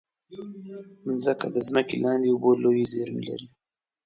مځکه 1.05 1.45
د 1.55 1.57
ځمکې 1.67 1.95
لاندې 2.03 2.27
اوبو 2.31 2.51
لویې 2.63 2.85
زېرمې 2.91 3.23
لري. 3.29 3.47